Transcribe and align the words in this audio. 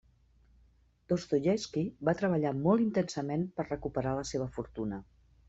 Dostoievski 1.11 1.83
va 2.09 2.15
treballar 2.21 2.55
molt 2.63 2.85
intensament 2.87 3.45
per 3.61 3.67
recuperar 3.69 4.17
la 4.23 4.27
seva 4.33 4.51
fortuna. 4.59 5.03